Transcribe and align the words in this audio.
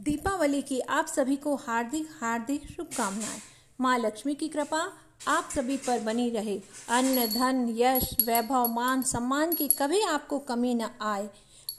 दीपावली 0.00 0.60
की 0.62 0.78
आप 0.80 1.06
सभी 1.06 1.34
को 1.36 1.54
हार्दिक 1.56 2.08
हार्दिक 2.20 2.62
शुभकामनाएँ। 2.66 3.40
माँ 3.80 3.98
लक्ष्मी 3.98 4.34
की 4.34 4.48
कृपा, 4.48 4.80
आप 5.28 5.48
सभी 5.54 5.76
पर 5.76 5.98
बनी 5.98 6.28
रहे। 6.30 6.56
अन्न, 6.88 7.26
धन, 7.26 7.66
यश, 7.78 8.08
वैभव, 8.26 8.66
मान, 8.66 9.02
सम्मान 9.02 9.52
की 9.52 9.68
कभी 9.68 10.00
आपको 10.02 10.38
कमी 10.38 10.74
न 10.74 10.88
आए। 11.02 11.28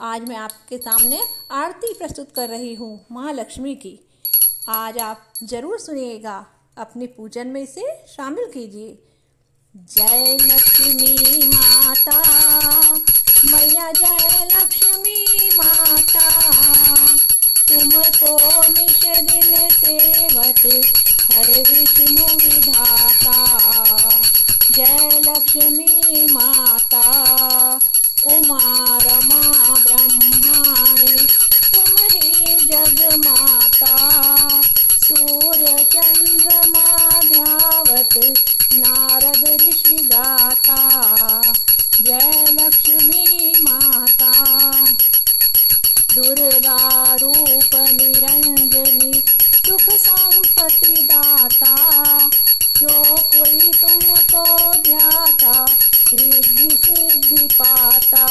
आज 0.01 0.27
मैं 0.29 0.35
आपके 0.35 0.77
सामने 0.77 1.21
आरती 1.51 1.93
प्रस्तुत 1.93 2.31
कर 2.35 2.49
रही 2.49 2.73
हूँ 2.75 3.05
माँ 3.11 3.33
लक्ष्मी 3.33 3.75
की। 3.75 3.99
आज 4.69 4.97
आप 4.97 5.23
ज़रूर 5.43 5.79
सुनिएगा, 5.79 6.45
अपने 6.77 7.07
पूजन 7.07 7.47
में 7.47 7.61
इसे 7.61 7.87
शामिल 8.07 8.51
कीजिए। 8.53 8.97
जय 9.75 10.37
लक्ष्मी 10.41 11.47
माता, 11.47 12.21
मैया 13.45 13.91
जय 13.91 14.45
लक्ष्मी 14.53 15.49
माता। 15.57 17.30
तुमको 17.71 18.31
निश 18.69 19.01
दिन 19.27 19.53
सेवत 19.73 20.63
हर 21.33 21.51
विष्णु 21.67 22.25
विधाता 22.41 23.35
जय 24.77 25.19
लक्ष्मी 25.27 26.25
माता 26.31 27.03
उमा 28.33 28.59
रमा 29.05 29.39
ब्रह्माणी 29.85 31.15
तुम 31.71 31.95
ही 32.15 32.55
जग 32.65 32.99
माता 33.25 33.95
सूर्य 35.05 35.83
चंद्रमा 35.95 36.85
ध्यावत 37.31 38.17
नारद 38.83 39.43
ऋषि 39.63 39.97
गाता 40.13 40.81
जय 42.01 42.45
लक्ष्मी 42.59 43.30
रूप 47.21 47.75
निरंजनी 47.75 49.23
सुख 49.67 49.81
संपत्ति 49.81 51.01
दाता 51.01 51.75
जो 52.77 53.15
कोई 53.15 53.59
तुमको 53.59 54.73
ध्याता 54.73 55.65
रिद्धि 56.13 56.69
सिद्धि 56.69 57.47
पाता। 57.61 58.27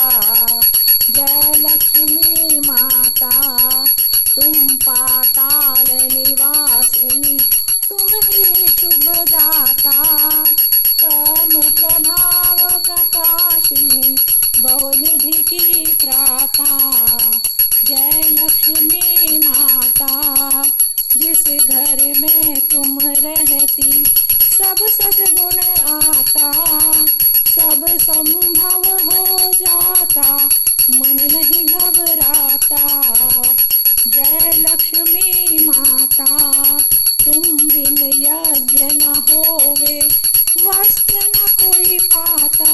जय 1.11 1.53
लक्ष्मी 1.57 2.61
माता, 2.61 3.31
तुम 4.35 4.77
पाताल 4.77 5.87
निवासिनी, 5.91 7.39
तुम 7.89 8.21
ही 8.29 8.69
शुभ 8.69 9.05
दाता 9.31 9.93
कर्म 11.05 11.61
प्रभाव 11.71 12.81
प्रकाशिनी, 12.81 14.17
बहुनिधि 14.61 15.33
की 15.33 15.87
त्राता। 15.87 16.91
जय 17.87 18.21
लक्ष्मी 18.31 19.39
माता, 19.39 20.63
जिस 21.17 21.45
घर 21.67 22.03
में 22.21 22.61
तुम 22.61 22.99
रहती 23.03 24.05
सब 24.59 24.77
सदगुण 24.81 25.59
आता 25.95 26.53
सब 27.51 27.87
संभव 28.01 28.83
हो, 29.05 29.53
जाता। 29.53 30.37
मन 30.91 31.17
नहीं 31.33 31.67
घबराता 31.67 33.03
जय 34.07 34.53
लक्ष्मी 34.57 35.65
माता, 35.67 36.27
तुम 37.25 37.43
बिन 37.69 37.99
यज्ञ 38.05 38.85
न 38.85 39.25
होवे 39.31 39.99
वस्त्र 40.65 41.19
न 41.27 41.49
कोई 41.63 41.99
पाता 41.99 42.73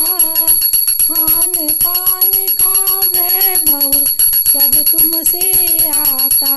खान 1.01 1.69
पान 1.85 2.31
का 2.63 3.01
वैभव। 3.01 4.16
सब 4.57 4.85
तुमसे 4.93 5.41
आता, 5.89 6.57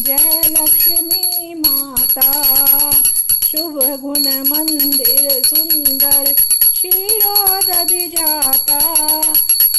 जय 0.00 0.42
लक्ष्मी 0.46 1.54
माता। 1.54 2.32
शुभ 3.46 4.00
गुण 4.00 4.48
मंदिर 4.48 5.42
सुंदर 5.46 6.32
क्षीरोदधि 6.70 8.08
जाता। 8.08 8.78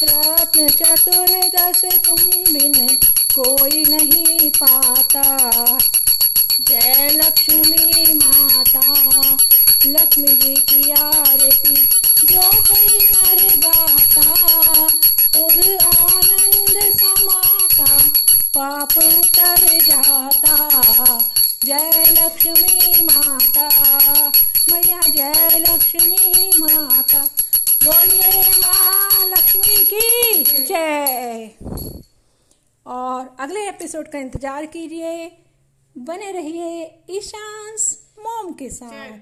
रत्न 0.04 0.70
चतुर्दश 0.70 1.82
तुम 2.06 2.18
बिन 2.54 2.88
कोई 3.40 3.84
नहीं 3.86 4.50
पाता। 4.50 5.24
जय 6.62 7.10
लक्ष्मी 7.14 8.14
माता, 8.14 9.08
लक्ष्मी 9.86 10.28
जी 10.28 10.56
की 10.56 10.92
आरती 10.92 11.76
जो 12.34 12.42
कोई 12.42 13.06
नर 13.06 13.58
गाता। 13.58 14.54
पाप 18.56 18.92
उतर 18.98 19.80
जाता, 19.80 20.56
जय 21.66 22.04
लक्ष्मी 22.12 23.06
माता, 23.06 23.68
मैया 24.72 25.00
जय 25.02 25.60
लक्ष्मी 25.60 26.50
माता, 26.60 27.24
बोलिए 27.84 28.42
माँ 28.58 29.26
लक्ष्मी 29.28 29.84
की 29.86 30.44
जय। 30.66 31.50
और 32.86 33.36
अगले 33.40 33.68
एपिसोड 33.70 34.12
का 34.12 34.20
इंतज़ार 34.20 34.66
कीजिए, 34.66 35.26
बने 35.96 36.32
रहिए 36.32 36.84
ईशांस 37.10 37.90
मोम 38.20 38.54
के 38.54 38.70
साथ। 38.70 39.18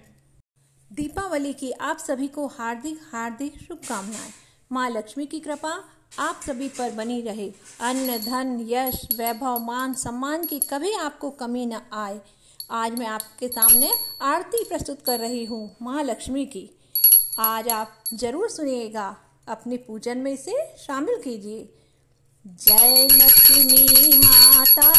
दीपावली 0.92 1.54
की 1.54 1.72
आप 1.72 1.98
सभी 1.98 2.28
को 2.28 2.48
हार्दिक 2.50 3.00
हार्दिक 3.14 3.58
शुभकामनाएँ। 3.68 4.32
माँ 4.72 4.90
लक्ष्मी 4.90 5.26
की 5.26 5.40
कृपा 5.40 5.74
आप 6.20 6.42
सभी 6.46 6.68
पर 6.68 6.92
बनी 6.92 7.22
रहे। 7.22 7.48
अन्न, 7.80 8.18
धन, 8.18 8.58
यश, 8.70 9.02
वैभव, 9.18 9.60
मान, 9.60 9.94
सम्मान 9.94 10.46
की 10.46 10.60
कभी 10.60 10.92
आपको 10.94 11.30
कमी 11.30 11.66
न 11.66 11.82
आए। 11.94 12.20
आज 12.72 13.00
मैं 13.00 13.08
आपके 13.08 13.48
सामने 13.48 13.92
आरती 14.22 14.64
प्रस्तुत 14.64 15.02
कर 15.06 15.20
रही 15.20 15.46
हूँ 15.46 15.78
माँ 15.82 16.04
लक्ष्मी 16.04 16.46
की। 16.46 16.70
आज 17.40 17.70
आप 17.70 18.04
ज़रूर 18.14 18.50
सुनिएगा। 18.50 19.16
अपने 19.48 19.78
पूजन 19.78 20.18
में 20.18 20.32
इसे 20.34 20.58
शामिल 20.78 21.22
कीजिए। 21.24 21.70
जय 22.46 23.08
लक्ष्मी 23.12 24.18
माता, 24.18 24.90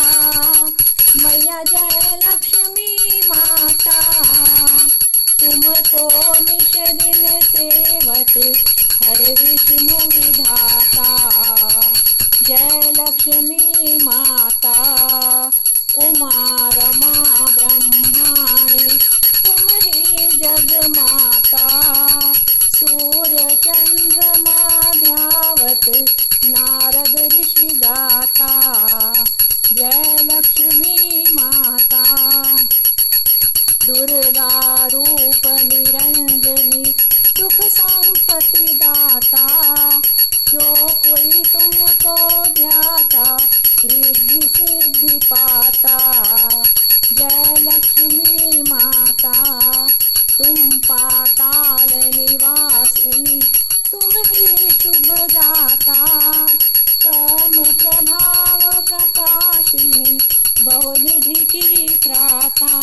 मैया 1.17 1.63
जय 1.63 2.17
लक्ष्मी 2.27 3.21
माता। 3.29 4.01
तुमको 5.41 6.09
निश 6.41 6.77
दिन 6.77 7.41
सेवत 7.41 8.82
हर 9.13 9.23
विष्णु 9.41 9.97
विधाता, 10.13 11.07
जय 12.47 12.93
लक्ष्मी 12.99 13.99
माता 14.05 14.73
उमा 16.05 16.31
रमा 16.77 17.13
ब्रह्माणी 17.57 18.97
तुम 19.45 19.69
ही 19.85 20.27
जग 20.37 20.73
माता 20.97 21.67
सूर्य 22.79 23.57
चंद्रमा 23.67 24.57
ध्यावत 25.03 25.89
नारद 26.47 27.17
ऋषि 27.35 27.69
गाता 27.85 28.51
जय 29.73 30.17
लक्ष्मी 30.33 31.02
संपत्ति 38.33 38.75
दाता 38.75 39.47
जो 40.49 40.75
कोई 40.89 41.31
तुमको 41.31 42.15
ध्याता 42.47 43.37
रिद्धि 43.85 44.41
सिद्धि 44.41 45.17
पाता। 45.17 45.99
जय 47.13 47.55
लक्ष्मी 47.59 48.63
माता, 48.63 49.33
तुम 50.39 50.79
पाताल 50.79 51.89
निवासिनी, 51.93 53.41
तुम 53.91 54.11
ही 54.17 54.71
शुभ 54.71 55.13
दाता 55.33 56.07
कर्म 57.07 57.65
प्रभाव 57.65 58.83
प्रकाशिनी, 58.83 60.19
बहुनिधि 60.63 61.35
की 61.35 61.89
त्राता। 61.89 62.83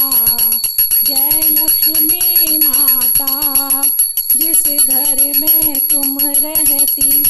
जय 1.04 1.50
लक्ष्मी 1.50 2.58
माता। 2.58 3.99
जिस 4.36 4.86
घर 4.86 5.40
में 5.40 5.80
तुम 5.80 6.18
रहती, 6.24 7.24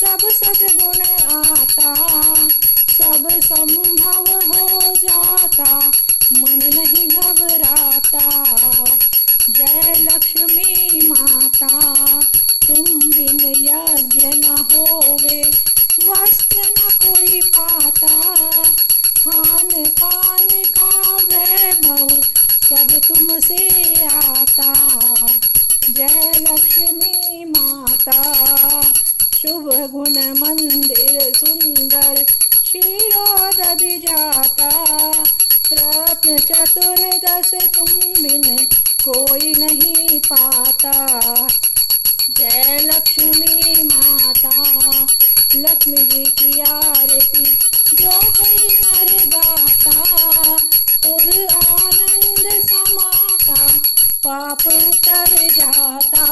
सब 0.00 0.18
सदगुण 0.22 1.00
आता, 1.36 1.94
सब 2.92 3.28
संभव 3.30 4.24
हो 4.30 4.94
जाता, 4.94 5.78
मन 6.32 6.60
नहीं 6.74 7.08
घबराता। 7.08 8.44
जय 9.50 9.94
लक्ष्मी 9.98 11.00
माता, 11.08 11.68
तुम 12.66 12.84
बिन 13.10 13.52
यज्ञ 13.56 14.26
न 14.26 14.66
होवे, 14.72 15.42
वस्त्र 16.04 16.58
न 16.58 16.90
कोई 17.04 17.40
पाता। 17.40 18.20
खान 19.18 19.84
पान 19.84 20.48
का 20.50 21.16
वैभव 21.16 22.08
सब 22.68 23.00
तुमसे 23.08 23.94
आता। 24.06 24.72
जय 25.90 26.32
लक्ष्मी 26.36 27.44
माता। 27.44 28.22
शुभ 29.38 29.90
गुण 29.90 30.38
मंदिर 30.40 31.32
सुंदर 31.36 32.24
क्षीरोदधि 32.62 33.98
जाता। 33.98 34.68
रत्न 35.72 36.38
चतुर्दश 36.38 37.50
तुम 37.54 37.86
बिन 38.22 38.56
कोई 39.08 39.54
नहीं 39.54 40.20
पाता। 40.20 41.16
जय 42.30 42.78
लक्ष्मी 42.82 43.82
माता, 43.82 44.64
लक्ष्मी 45.56 45.96
जी 45.96 46.24
की 46.24 46.60
आरती, 46.60 47.44
जो 48.02 48.10
कोई 48.10 48.74
नर 48.74 49.26
गाता। 49.26 50.00
और 51.10 51.46
आनंद 51.46 52.31
पाप 54.26 54.66
उतर 54.66 55.48
जाता। 55.52 56.24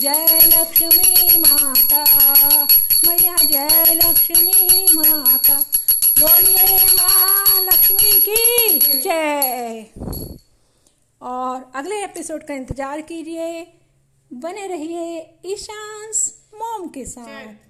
जय 0.00 0.40
लक्ष्मी 0.44 1.40
माता, 1.40 2.04
मैया 3.06 3.36
जय 3.36 3.94
लक्ष्मी 3.94 4.86
माता। 4.94 5.58
बोलिए 6.20 6.76
माँ 6.94 7.62
लक्ष्मी 7.62 8.12
की 8.20 8.78
जय। 9.00 9.86
और 11.20 11.70
अगले 11.74 12.02
एपिसोड 12.04 12.46
का 12.46 12.54
इंतज़ार 12.54 13.00
कीजिए। 13.00 13.66
बने 14.30 14.66
रहिए 14.66 15.38
ईशांस 15.46 16.26
मोम 16.54 16.88
के 16.88 17.04
साथ। 17.04 17.67